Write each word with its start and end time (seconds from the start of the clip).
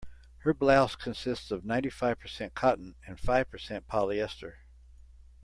Her 0.39 0.53
blouse 0.55 0.95
consists 0.95 1.51
of 1.51 1.63
ninety-five 1.63 2.17
percent 2.19 2.55
cotton 2.55 2.95
and 3.05 3.19
five 3.19 3.51
percent 3.51 3.87
polyester. 3.87 4.55